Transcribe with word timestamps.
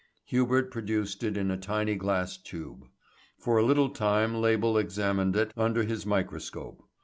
Hubert 0.25 0.71
produced 0.71 1.21
it 1.23 1.37
in 1.37 1.51
a 1.51 1.57
tiny 1.57 1.93
glass 1.93 2.35
tube. 2.35 2.87
For 3.37 3.57
a 3.59 3.63
little 3.63 3.89
time 3.89 4.33
Label 4.41 4.75
examined 4.75 5.35
it 5.35 5.51
under 5.55 5.83
his 5.83 6.07
microscope. 6.07 6.81